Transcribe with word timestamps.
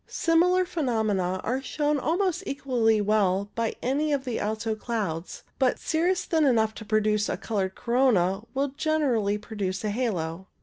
Similar 0.07 0.65
phenomena 0.65 1.39
are 1.43 1.61
shown 1.61 1.99
almost 1.99 2.41
equally 2.47 3.01
well 3.01 3.51
by 3.53 3.75
any 3.83 4.11
of 4.11 4.25
the 4.25 4.39
alto 4.39 4.73
clouds, 4.73 5.43
but 5.59 5.77
cirrus 5.77 6.25
thin 6.25 6.43
enough 6.43 6.73
to 6.81 6.85
produce 6.85 7.29
a 7.29 7.37
coloured 7.37 7.75
corona 7.75 8.41
will 8.55 8.69
generally 8.69 9.37
produce 9.37 9.83
a 9.83 9.91
halo. 9.91 10.47